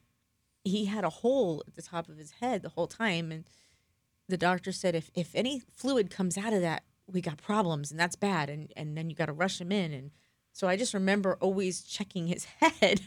he 0.63 0.85
had 0.85 1.03
a 1.03 1.09
hole 1.09 1.63
at 1.67 1.75
the 1.75 1.81
top 1.81 2.09
of 2.09 2.17
his 2.17 2.31
head 2.31 2.61
the 2.63 2.69
whole 2.69 2.87
time. 2.87 3.31
And 3.31 3.45
the 4.27 4.37
doctor 4.37 4.71
said 4.71 4.95
if 4.95 5.09
if 5.15 5.33
any 5.35 5.61
fluid 5.75 6.09
comes 6.09 6.37
out 6.37 6.53
of 6.53 6.61
that 6.61 6.83
we 7.11 7.21
got 7.21 7.37
problems 7.37 7.91
and 7.91 7.99
that's 7.99 8.15
bad 8.15 8.49
and 8.49 8.71
and 8.75 8.97
then 8.97 9.09
you 9.09 9.15
got 9.15 9.27
to 9.27 9.33
rush 9.33 9.59
him 9.59 9.71
in 9.71 9.93
and 9.93 10.11
so 10.53 10.67
I 10.67 10.77
just 10.77 10.93
remember 10.93 11.37
always 11.41 11.81
checking 11.81 12.27
his 12.27 12.45
head 12.59 13.01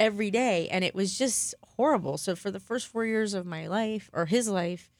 every 0.00 0.30
day 0.30 0.68
and 0.68 0.84
it 0.84 0.94
was 0.94 1.16
just 1.16 1.54
horrible 1.76 2.18
so 2.18 2.34
for 2.34 2.50
the 2.50 2.60
first 2.60 2.86
4 2.88 3.06
years 3.06 3.34
of 3.34 3.46
my 3.46 3.66
life 3.66 4.10
or 4.12 4.26
his 4.26 4.48
life 4.48 4.90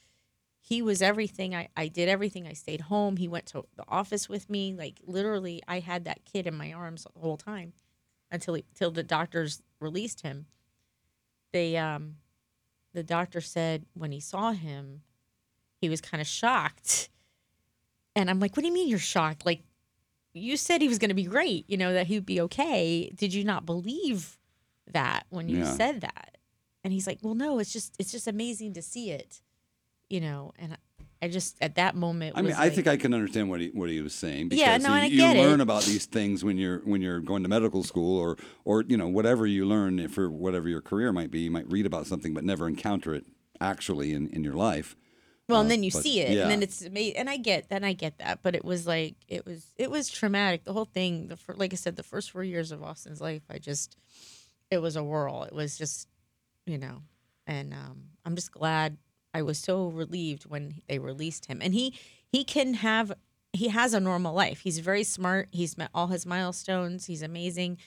he 0.64 0.80
was 0.80 1.02
everything. 1.02 1.56
I, 1.56 1.68
I 1.76 1.88
did 1.88 2.08
everything. 2.08 2.46
I 2.46 2.52
stayed 2.52 2.82
home. 2.82 3.16
He 3.16 3.26
went 3.26 3.46
to 3.46 3.64
the 3.76 3.84
office 3.88 4.28
with 4.28 4.48
me. 4.48 4.74
Like 4.78 5.00
literally, 5.04 5.60
I 5.66 5.80
had 5.80 6.04
that 6.04 6.24
kid 6.24 6.46
in 6.46 6.54
my 6.54 6.72
arms 6.72 7.02
the 7.02 7.20
whole 7.20 7.36
time 7.36 7.72
until 8.30 8.54
he, 8.54 8.64
till 8.74 8.92
the 8.92 9.02
doctors 9.02 9.60
released 9.80 10.20
him. 10.20 10.46
They 11.52 11.76
um, 11.76 12.14
the 12.94 13.02
doctor 13.02 13.40
said 13.40 13.86
when 13.94 14.12
he 14.12 14.20
saw 14.20 14.52
him, 14.52 15.02
he 15.80 15.88
was 15.88 16.00
kind 16.00 16.20
of 16.20 16.28
shocked, 16.28 17.10
and 18.16 18.28
I'm 18.30 18.40
like, 18.40 18.56
"What 18.56 18.62
do 18.62 18.68
you 18.68 18.74
mean 18.74 18.88
you're 18.88 18.98
shocked? 18.98 19.44
Like, 19.46 19.62
you 20.34 20.56
said 20.56 20.80
he 20.82 20.88
was 20.88 20.98
going 20.98 21.10
to 21.10 21.14
be 21.14 21.24
great. 21.24 21.64
You 21.68 21.76
know 21.76 21.92
that 21.92 22.06
he 22.06 22.14
would 22.16 22.26
be 22.26 22.40
okay. 22.42 23.10
Did 23.14 23.34
you 23.34 23.44
not 23.44 23.66
believe 23.66 24.38
that 24.92 25.24
when 25.30 25.48
you 25.48 25.58
Yeah. 25.58 25.74
said 25.74 26.00
that?" 26.02 26.38
And 26.84 26.92
he's 26.92 27.06
like, 27.06 27.18
"Well, 27.22 27.34
no. 27.34 27.58
It's 27.58 27.72
just 27.72 27.94
it's 27.98 28.12
just 28.12 28.26
amazing 28.28 28.74
to 28.74 28.82
see 28.82 29.10
it." 29.10 29.40
you 30.10 30.20
know, 30.20 30.52
and 30.58 30.74
I- 31.22 31.28
just 31.28 31.56
at 31.62 31.76
that 31.76 31.94
moment. 31.96 32.36
I 32.36 32.42
mean, 32.42 32.52
I 32.52 32.64
like- 32.64 32.74
think 32.74 32.86
I 32.86 32.98
can 32.98 33.14
understand 33.14 33.48
what 33.48 33.60
he 33.62 33.68
what 33.68 33.88
he 33.88 34.02
was 34.02 34.14
saying. 34.14 34.50
Because 34.50 34.60
Yeah, 34.60 34.76
no, 34.76 34.94
you, 34.96 35.22
you 35.22 35.24
it. 35.24 35.38
learn 35.38 35.62
about 35.62 35.84
these 35.84 36.04
things 36.04 36.44
when 36.44 36.58
you're 36.58 36.80
when 36.80 37.00
you're 37.00 37.20
going 37.20 37.42
to 37.44 37.48
medical 37.48 37.82
school 37.82 38.18
or 38.18 38.36
or 38.66 38.82
you 38.86 38.98
know 38.98 39.08
whatever 39.08 39.46
you 39.46 39.64
learn 39.64 40.06
for 40.08 40.28
whatever 40.30 40.68
your 40.68 40.82
career 40.82 41.12
might 41.12 41.30
be. 41.30 41.40
You 41.40 41.50
might 41.50 41.66
read 41.70 41.86
about 41.86 42.06
something 42.06 42.34
but 42.34 42.44
never 42.44 42.68
encounter 42.68 43.14
it 43.14 43.24
actually 43.58 44.12
in, 44.12 44.26
in 44.28 44.44
your 44.44 44.52
life. 44.54 44.96
Well, 45.52 45.60
and 45.60 45.70
then 45.70 45.82
you 45.82 45.90
but 45.90 46.02
see 46.02 46.20
it, 46.20 46.32
yeah. 46.32 46.42
and 46.42 46.50
then 46.50 46.62
it's 46.62 46.82
amazing. 46.82 47.16
And 47.16 47.30
I 47.30 47.36
get 47.36 47.68
then 47.68 47.84
I 47.84 47.92
get 47.92 48.18
that, 48.18 48.40
but 48.42 48.54
it 48.54 48.64
was 48.64 48.86
like 48.86 49.14
it 49.28 49.46
was 49.46 49.72
it 49.76 49.90
was 49.90 50.08
traumatic. 50.08 50.64
The 50.64 50.72
whole 50.72 50.84
thing, 50.84 51.28
the 51.28 51.36
fir- 51.36 51.54
like 51.54 51.72
I 51.72 51.76
said, 51.76 51.96
the 51.96 52.02
first 52.02 52.30
four 52.30 52.44
years 52.44 52.72
of 52.72 52.82
Austin's 52.82 53.20
life, 53.20 53.42
I 53.50 53.58
just 53.58 53.96
it 54.70 54.78
was 54.78 54.96
a 54.96 55.04
whirl. 55.04 55.44
It 55.44 55.52
was 55.52 55.78
just 55.78 56.08
you 56.66 56.78
know, 56.78 57.02
and 57.46 57.72
um, 57.72 58.04
I'm 58.24 58.34
just 58.34 58.52
glad 58.52 58.96
I 59.34 59.42
was 59.42 59.58
so 59.58 59.88
relieved 59.88 60.44
when 60.44 60.82
they 60.88 60.98
released 60.98 61.46
him, 61.46 61.60
and 61.62 61.74
he 61.74 61.94
he 62.30 62.44
can 62.44 62.74
have 62.74 63.12
he 63.52 63.68
has 63.68 63.94
a 63.94 64.00
normal 64.00 64.34
life. 64.34 64.60
He's 64.60 64.78
very 64.78 65.04
smart. 65.04 65.48
He's 65.50 65.76
met 65.76 65.90
all 65.94 66.08
his 66.08 66.24
milestones. 66.24 67.06
He's 67.06 67.22
amazing. 67.22 67.78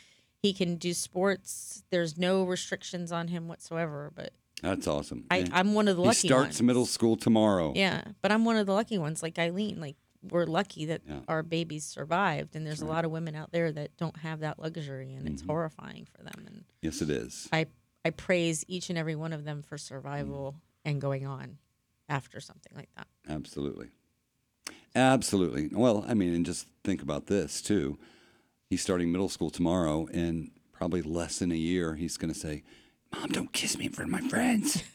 He 0.41 0.53
can 0.53 0.75
do 0.75 0.93
sports. 0.93 1.83
There's 1.89 2.17
no 2.17 2.43
restrictions 2.43 3.11
on 3.11 3.29
him 3.29 3.47
whatsoever. 3.47 4.11
But 4.15 4.33
That's 4.65 4.87
awesome. 4.87 5.25
I, 5.31 5.47
I'm 5.51 5.73
one 5.73 5.87
of 5.87 5.95
the 5.95 6.01
lucky. 6.01 6.27
he 6.27 6.27
lucky 6.29 6.41
starts 6.43 6.55
ones. 6.57 6.61
middle 6.63 6.85
school 6.85 7.15
tomorrow. 7.15 7.73
Yeah, 7.75 8.03
but 8.21 8.31
I'm 8.31 8.45
one 8.45 8.57
of 8.57 8.65
the 8.65 8.73
lucky 8.73 8.97
ones, 8.97 9.21
like 9.23 9.37
Eileen. 9.39 9.79
Like 9.79 9.95
we're 10.29 10.45
lucky 10.45 10.85
that 10.85 11.01
Yeah. 11.07 11.19
our 11.27 11.43
babies 11.43 11.85
survived, 11.85 12.55
and 12.55 12.65
there's 12.65 12.81
a 12.81 12.85
lot 12.85 13.05
of 13.05 13.11
women 13.11 13.35
out 13.35 13.51
there 13.51 13.71
that 13.71 13.95
don't 13.97 14.17
have 14.17 14.39
that 14.39 14.57
luxury, 14.59 15.13
and 15.13 15.25
Mm-hmm. 15.25 15.33
it's 15.33 15.43
horrifying 15.43 16.07
for 16.15 16.23
them. 16.23 16.45
And 16.47 16.63
Yes, 16.81 17.01
it 17.01 17.09
is. 17.09 17.47
I 17.53 17.67
I 18.03 18.09
praise 18.11 18.63
each 18.67 18.89
and 18.89 18.97
every 18.99 19.15
one 19.15 19.33
of 19.33 19.43
them 19.45 19.61
for 19.63 19.77
survival 19.77 20.55
and 20.83 20.99
going 21.01 21.25
on 21.25 21.57
after 22.09 22.39
something 22.39 22.71
like 22.75 22.89
that. 22.97 23.07
Absolutely. 23.27 23.87
Absolutely. 24.95 25.69
Well, 25.71 26.05
I 26.07 26.13
mean, 26.13 26.33
and 26.33 26.45
just 26.45 26.67
think 26.83 27.01
about 27.01 27.27
this 27.27 27.61
too. 27.61 27.97
He's 28.69 28.81
starting 28.81 29.11
middle 29.11 29.29
school 29.29 29.49
tomorrow, 29.49 30.07
and 30.13 30.51
probably 30.71 31.01
less 31.01 31.39
than 31.39 31.51
a 31.51 31.55
year, 31.55 31.95
he's 31.95 32.17
going 32.17 32.33
to 32.33 32.39
say, 32.39 32.63
Mom, 33.13 33.27
don't 33.29 33.51
kiss 33.53 33.77
me 33.77 33.85
in 33.85 33.91
front 33.91 34.13
of 34.13 34.21
my 34.21 34.27
friends. 34.29 34.83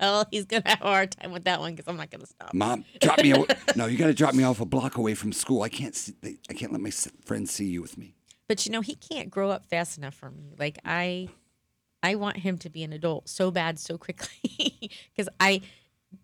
Well, 0.00 0.26
he's 0.30 0.46
gonna 0.46 0.62
have 0.64 0.80
a 0.80 0.84
hard 0.84 1.10
time 1.10 1.32
with 1.32 1.44
that 1.44 1.60
one 1.60 1.74
because 1.74 1.86
I'm 1.86 1.98
not 1.98 2.10
gonna 2.10 2.24
stop. 2.24 2.54
Mom, 2.54 2.86
drop 3.02 3.20
me. 3.22 3.32
Away. 3.32 3.46
no, 3.76 3.84
you 3.84 3.98
got 3.98 4.06
to 4.06 4.14
drop 4.14 4.34
me 4.34 4.42
off 4.42 4.58
a 4.60 4.64
block 4.64 4.96
away 4.96 5.14
from 5.14 5.32
school. 5.34 5.60
I 5.62 5.68
can't. 5.68 5.94
See, 5.94 6.14
I 6.48 6.54
can't 6.54 6.72
let 6.72 6.80
my 6.80 6.88
friends 7.26 7.50
see 7.50 7.66
you 7.66 7.82
with 7.82 7.98
me. 7.98 8.14
But 8.48 8.64
you 8.64 8.72
know, 8.72 8.80
he 8.80 8.94
can't 8.94 9.28
grow 9.28 9.50
up 9.50 9.66
fast 9.66 9.98
enough 9.98 10.14
for 10.14 10.30
me. 10.30 10.54
Like 10.58 10.78
I 10.86 11.28
I 12.02 12.14
want 12.14 12.38
him 12.38 12.56
to 12.58 12.70
be 12.70 12.84
an 12.84 12.94
adult 12.94 13.28
so 13.28 13.50
bad 13.50 13.78
so 13.78 13.98
quickly 13.98 14.78
because 15.14 15.28
I 15.38 15.60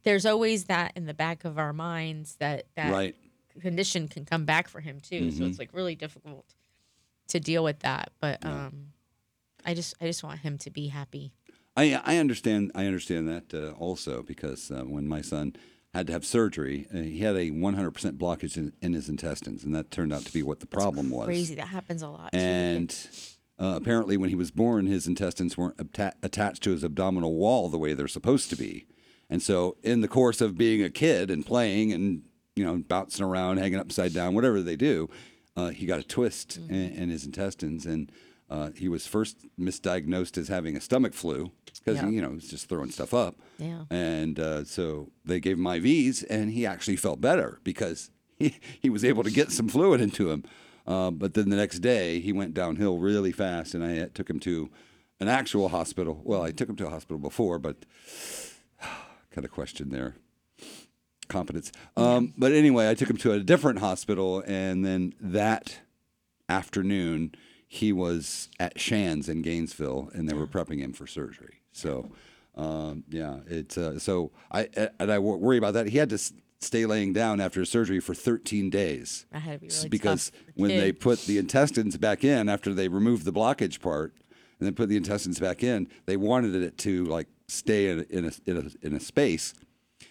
there's 0.02 0.24
always 0.24 0.64
that 0.64 0.92
in 0.96 1.04
the 1.04 1.14
back 1.14 1.44
of 1.44 1.58
our 1.58 1.74
minds 1.74 2.36
that 2.36 2.64
that 2.76 2.90
Right. 2.90 3.14
condition 3.60 4.08
can 4.08 4.24
come 4.24 4.46
back 4.46 4.66
for 4.66 4.80
him 4.80 4.98
too. 5.00 5.30
So 5.30 5.44
it's 5.44 5.58
like 5.58 5.74
really 5.74 5.94
difficult 5.94 6.54
to 7.28 7.38
deal 7.38 7.62
with 7.64 7.80
that. 7.80 8.12
But 8.18 8.44
um 8.46 8.92
I 9.66 9.74
just 9.74 9.94
I 10.00 10.06
just 10.06 10.22
want 10.22 10.40
him 10.40 10.58
to 10.58 10.70
be 10.70 10.88
happy. 10.88 11.32
I 11.76 12.00
I 12.04 12.16
understand. 12.18 12.72
I 12.74 12.86
understand 12.86 13.28
that 13.28 13.54
uh, 13.54 13.72
also 13.72 14.22
because 14.22 14.70
uh, 14.70 14.82
when 14.82 15.06
my 15.08 15.20
son 15.22 15.56
had 15.94 16.06
to 16.06 16.12
have 16.14 16.24
surgery, 16.24 16.86
uh, 16.94 16.98
he 16.98 17.18
had 17.20 17.36
a 17.36 17.50
100% 17.50 18.16
blockage 18.16 18.56
in, 18.56 18.72
in 18.80 18.94
his 18.94 19.10
intestines, 19.10 19.62
and 19.62 19.74
that 19.74 19.90
turned 19.90 20.10
out 20.10 20.22
to 20.24 20.32
be 20.32 20.42
what 20.42 20.60
the 20.60 20.66
problem 20.66 21.10
was. 21.10 21.26
Crazy. 21.26 21.54
That 21.54 21.68
happens 21.68 22.00
a 22.00 22.08
lot. 22.08 22.30
And 22.34 22.94
uh, 23.58 23.74
apparently, 23.76 24.16
when 24.16 24.30
he 24.30 24.34
was 24.34 24.50
born, 24.50 24.86
his 24.86 25.06
intestines 25.06 25.58
weren't 25.58 25.78
atta- 25.78 26.14
attached 26.22 26.62
to 26.62 26.70
his 26.70 26.82
abdominal 26.82 27.34
wall 27.36 27.68
the 27.68 27.76
way 27.78 27.92
they're 27.92 28.08
supposed 28.08 28.48
to 28.50 28.56
be. 28.56 28.86
And 29.28 29.42
so, 29.42 29.76
in 29.82 30.00
the 30.00 30.08
course 30.08 30.40
of 30.40 30.56
being 30.56 30.82
a 30.82 30.88
kid 30.90 31.30
and 31.30 31.44
playing 31.44 31.92
and 31.92 32.22
you 32.56 32.64
know 32.64 32.78
bouncing 32.78 33.24
around, 33.24 33.58
hanging 33.58 33.78
upside 33.78 34.12
down, 34.14 34.34
whatever 34.34 34.62
they 34.62 34.76
do, 34.76 35.10
uh, 35.56 35.68
he 35.68 35.84
got 35.86 36.00
a 36.00 36.04
twist 36.04 36.58
Mm-hmm. 36.60 36.74
in, 36.74 36.92
in 36.92 37.08
his 37.10 37.26
intestines, 37.26 37.84
and 37.86 38.10
uh, 38.52 38.70
he 38.76 38.88
was 38.88 39.06
first 39.06 39.36
misdiagnosed 39.58 40.36
as 40.36 40.48
having 40.48 40.76
a 40.76 40.80
stomach 40.80 41.14
flu 41.14 41.50
because 41.78 41.96
Yeah. 42.02 42.08
you 42.10 42.20
know 42.22 42.32
he's 42.32 42.50
just 42.50 42.68
throwing 42.68 42.90
stuff 42.90 43.12
up. 43.14 43.34
Yeah. 43.58 43.84
And 43.90 44.38
uh, 44.38 44.64
so 44.64 45.10
they 45.24 45.40
gave 45.40 45.56
him 45.58 45.64
IVs, 45.64 46.24
and 46.28 46.50
he 46.50 46.66
actually 46.66 46.96
felt 46.96 47.20
better 47.20 47.60
because 47.64 48.10
he, 48.38 48.48
he 48.80 48.90
was 48.90 49.04
able 49.04 49.22
to 49.24 49.30
get 49.30 49.50
some 49.50 49.68
fluid 49.68 50.00
into 50.00 50.30
him. 50.30 50.44
Uh, 50.86 51.10
but 51.10 51.34
then 51.34 51.48
the 51.48 51.56
next 51.56 51.78
day, 51.78 52.20
he 52.20 52.32
went 52.32 52.54
downhill 52.54 52.98
really 52.98 53.32
fast, 53.32 53.74
and 53.74 53.82
I 53.84 54.06
took 54.18 54.28
him 54.28 54.40
to 54.40 54.68
an 55.20 55.28
actual 55.28 55.68
hospital. 55.68 56.20
Well, 56.24 56.42
I 56.42 56.50
took 56.50 56.68
him 56.68 56.76
to 56.76 56.86
a 56.88 56.90
hospital 56.90 57.18
before, 57.18 57.58
but 57.58 57.76
kind 59.30 59.44
of 59.44 59.50
question 59.50 59.90
there 59.90 60.16
competence. 61.28 61.72
Um, 61.96 62.34
but 62.36 62.52
anyway, 62.52 62.90
I 62.90 62.94
took 62.94 63.08
him 63.08 63.16
to 63.18 63.32
a 63.32 63.40
different 63.40 63.78
hospital, 63.78 64.42
and 64.46 64.84
then 64.84 65.14
that 65.20 65.78
afternoon, 66.48 67.34
he 67.74 67.90
was 67.90 68.50
at 68.60 68.78
Shands 68.78 69.30
in 69.30 69.40
Gainesville, 69.40 70.10
and 70.12 70.28
they 70.28 70.34
were 70.34 70.46
prepping 70.46 70.80
him 70.80 70.92
for 70.92 71.06
surgery. 71.06 71.62
So, 71.72 72.10
um, 72.54 73.02
yeah, 73.08 73.38
it's 73.46 73.78
uh, 73.78 73.98
so 73.98 74.30
I 74.50 74.68
and 75.00 75.10
I 75.10 75.18
worry 75.18 75.56
about 75.56 75.72
that. 75.72 75.86
He 75.88 75.96
had 75.96 76.10
to 76.10 76.16
s- 76.16 76.34
stay 76.60 76.84
laying 76.84 77.14
down 77.14 77.40
after 77.40 77.60
his 77.60 77.70
surgery 77.70 77.98
for 77.98 78.14
13 78.14 78.68
days 78.68 79.24
That 79.32 79.38
had 79.40 79.60
to 79.62 79.66
be 79.66 79.72
really 79.74 79.88
because 79.88 80.30
tough 80.30 80.40
for 80.40 80.50
a 80.50 80.52
when 80.60 80.70
kid. 80.70 80.80
they 80.82 80.92
put 80.92 81.20
the 81.22 81.38
intestines 81.38 81.96
back 81.96 82.24
in 82.24 82.50
after 82.50 82.74
they 82.74 82.88
removed 82.88 83.24
the 83.24 83.32
blockage 83.32 83.80
part 83.80 84.12
and 84.60 84.66
then 84.66 84.74
put 84.74 84.90
the 84.90 84.98
intestines 84.98 85.40
back 85.40 85.62
in, 85.62 85.88
they 86.04 86.18
wanted 86.18 86.54
it 86.54 86.76
to 86.78 87.06
like 87.06 87.26
stay 87.48 87.88
in 87.88 88.00
a, 88.00 88.02
in 88.18 88.24
a, 88.26 88.32
in 88.50 88.56
a, 88.82 88.86
in 88.86 88.92
a 88.94 89.00
space. 89.00 89.54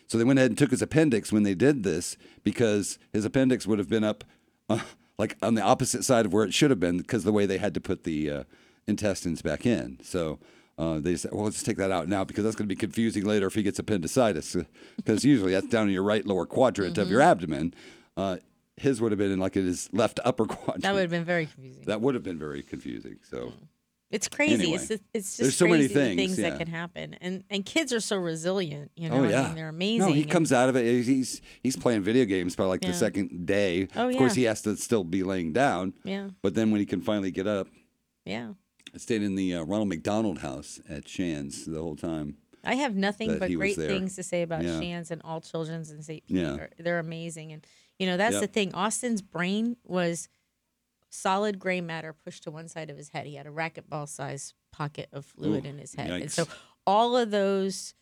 So 0.08 0.18
they 0.18 0.24
went 0.24 0.39
ahead 0.39 0.50
and 0.50 0.58
took 0.58 0.72
his 0.72 0.82
appendix 0.82 1.32
when 1.32 1.44
they 1.44 1.53
did 1.53 1.84
this 1.84 2.18
because 2.44 2.98
his 3.13 3.24
appendix 3.24 3.68
would 3.68 3.77
have 3.77 3.88
been 3.88 4.03
up 4.03 4.24
uh, 4.68 4.80
like 5.22 5.36
on 5.42 5.54
the 5.54 5.62
opposite 5.62 6.04
side 6.04 6.25
of 6.25 6.34
where 6.34 6.44
it 6.44 6.54
should 6.54 6.72
have 6.72 6.80
been 6.80 6.98
because 6.98 7.24
the 7.24 7.32
way 7.32 7.46
they 7.46 7.58
had 7.66 7.74
to 7.75 7.82
put 7.82 8.04
the 8.04 8.20
uh, 8.38 8.44
intestines 8.88 9.42
back 9.42 9.66
in. 9.66 10.00
So 10.04 10.40
uh, 10.78 11.00
they 11.00 11.16
said, 11.16 11.32
well, 11.34 11.44
let's 11.46 11.58
just 11.58 11.66
take 11.66 11.78
that 11.78 11.92
out 11.92 12.08
now 12.08 12.24
because 12.24 12.44
that's 12.44 12.56
going 12.56 12.68
to 12.68 12.75
be 12.75 12.80
confusing 12.88 13.24
later 13.25 13.46
if 13.48 13.54
he 13.54 13.63
gets 13.63 13.78
appendicitis 13.80 14.56
because 14.98 15.24
usually 15.24 15.51
that's 15.54 15.68
down 15.68 15.88
in 15.88 15.94
your 15.94 16.04
right 16.04 16.25
lower 16.25 16.46
quadrant 16.46 16.98
of 16.98 17.06
Mm-hmm. 17.06 17.12
your 17.13 17.22
abdomen. 17.22 17.74
Uh, 18.18 18.38
his 18.78 19.00
would 19.00 19.12
have 19.12 19.20
been 19.20 19.32
in 19.32 19.40
like 19.40 19.56
in 19.56 19.66
his 19.66 19.90
left 19.94 20.20
upper 20.25 20.46
quadrant. 20.56 20.84
that 20.84 20.94
would 20.94 21.01
have 21.01 21.12
been 21.12 21.25
very 21.25 21.46
confusing. 21.46 21.84
That 21.86 22.01
would 22.01 22.16
have 22.16 22.24
been 22.24 22.40
very 22.40 22.63
confusing. 22.63 23.18
So 23.30 23.54
It's 24.12 24.27
crazy. 24.27 24.53
Anyway, 24.56 24.74
it's 24.75 24.88
just, 24.89 25.03
it's 25.13 25.27
just 25.30 25.39
there's 25.39 25.56
so 25.56 25.68
many 25.68 25.88
things, 25.88 26.36
that 26.38 26.51
yeah. 26.53 26.58
can 26.58 26.68
happen, 26.68 27.15
and 27.22 27.44
and 27.50 27.65
kids 27.65 27.94
are 27.94 28.00
so 28.01 28.18
resilient. 28.18 28.91
You 28.96 29.10
know, 29.10 29.15
Oh 29.18 29.24
I 29.24 29.30
yeah, 29.30 29.44
mean, 29.48 29.56
they're 29.56 29.70
amazing. 29.70 30.00
No, 30.08 30.13
he 30.13 30.24
and- 30.24 30.32
comes 30.32 30.51
out 30.51 30.68
of 30.70 30.75
it. 30.75 31.03
He's 31.03 31.41
he's 31.63 31.75
playing 31.77 32.01
video 32.03 32.25
games 32.25 32.56
by 32.56 32.65
like 32.65 32.84
Yeah. 32.84 32.91
the 32.91 32.98
second 32.98 33.46
day. 33.46 33.88
Oh, 33.96 34.10
of 34.10 34.18
course, 34.18 34.34
he 34.34 34.44
has 34.44 34.62
to 34.63 34.75
still 34.77 35.03
be 35.03 35.24
laying 35.24 35.53
down. 35.53 35.94
Yeah, 36.03 36.30
But 36.41 36.56
then 36.56 36.72
when 36.72 36.80
he 36.80 36.86
can 36.86 37.01
finally 37.01 37.32
get 37.32 37.48
up, 37.48 37.68
yeah. 38.25 38.51
I 38.94 38.98
stayed 38.98 39.24
in 39.24 39.36
the 39.36 39.56
uh, 39.56 39.63
Ronald 39.63 39.88
McDonald 39.88 40.39
House 40.39 40.82
at 40.89 41.08
Shands 41.08 41.65
the 41.65 41.80
whole 41.80 41.96
time. 41.96 42.36
I 42.63 42.75
have 42.75 42.96
nothing 42.96 43.39
but 43.39 43.50
great 43.53 43.77
things 43.77 44.15
to 44.18 44.24
say 44.24 44.41
about 44.41 44.63
Yeah. 44.63 44.80
Shands 44.80 45.10
and 45.10 45.22
all 45.24 45.39
children's 45.41 45.89
and 45.89 46.03
St. 46.03 46.22
Yeah. 46.27 46.68
They're 46.77 47.00
amazing, 47.00 47.53
and 47.53 47.65
you 47.98 48.06
know 48.08 48.18
that's 48.18 48.34
Yep. 48.34 48.41
the 48.41 48.48
thing. 48.48 48.74
Austin's 48.74 49.22
brain 49.22 49.77
was 49.86 50.27
solid 51.12 51.60
gray 51.60 51.82
matter 51.82 52.13
pushed 52.13 52.44
to 52.44 52.51
one 52.51 52.68
side 52.68 52.89
of 52.89 52.98
his 52.98 53.10
head. 53.10 53.27
He 53.27 53.36
had 53.36 53.46
a 53.46 53.51
racquetball 53.51 54.08
size 54.10 54.53
pocket 54.72 55.10
of 55.13 55.25
fluid 55.25 55.65
Ooh, 55.65 55.70
in 55.70 55.77
his 55.77 55.94
head, 55.94 56.10
and 56.10 56.32
so 56.32 56.48
all 56.88 57.15
of 57.15 57.30
those 57.30 57.94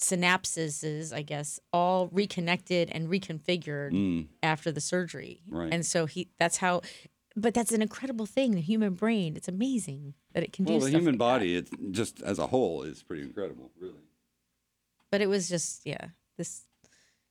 synapses, 0.00 1.12
I 1.12 1.22
guess, 1.22 1.58
all 1.72 2.08
reconnected 2.08 2.90
and 2.90 3.08
reconfigured 3.08 3.92
Mm, 3.92 4.26
after 4.42 4.70
the 4.70 4.80
surgery. 4.80 5.42
Right. 5.48 5.72
And 5.72 5.84
so 5.86 6.06
he 6.06 6.28
that's 6.38 6.58
how 6.58 6.82
but 7.38 7.52
that's 7.52 7.72
an 7.72 7.82
incredible 7.82 8.24
thing, 8.24 8.52
the 8.52 8.60
human 8.62 8.94
brain. 8.94 9.36
It's 9.36 9.48
amazing 9.48 10.14
that 10.32 10.42
it 10.42 10.52
can 10.54 10.64
well, 10.64 10.78
do 10.78 10.84
the 10.84 10.90
stuff 10.90 11.00
human 11.00 11.14
like 11.14 11.18
that. 11.18 11.38
body, 11.38 11.56
it 11.56 11.68
just 11.92 12.22
as 12.22 12.38
a 12.38 12.46
whole, 12.46 12.82
is 12.82 13.02
pretty 13.02 13.22
incredible, 13.22 13.70
really. 13.78 13.94
But 15.10 15.20
it 15.20 15.28
was 15.28 15.48
just 15.48 15.84
yeah, 15.86 16.08
this 16.38 16.64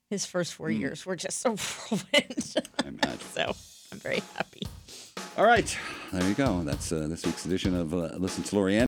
his 0.10 0.26
first 0.26 0.54
four 0.54 0.70
years 0.70 1.06
were 1.06 1.16
just 1.16 1.40
so 1.40 1.56
whirlwind. 1.92 2.56
I 2.84 2.88
imagine. 2.88 3.20
so 3.34 3.56
I'm 3.96 4.02
very 4.02 4.22
happy. 4.36 4.60
All 5.38 5.46
right, 5.46 5.78
there 6.12 6.28
you 6.28 6.34
go. 6.34 6.64
That's 6.64 6.92
uh, 6.92 7.08
this 7.08 7.26
week's 7.26 7.46
edition 7.46 7.74
of 7.74 7.94
uh, 7.94 8.10
Listen 8.18 8.44
to 8.44 8.56
Lauriane. 8.58 8.84